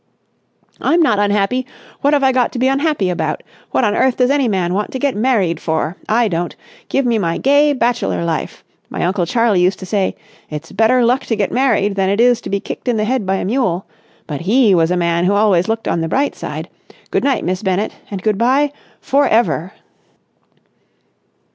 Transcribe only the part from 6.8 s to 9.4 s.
Give me my gay bachelor life! My Uncle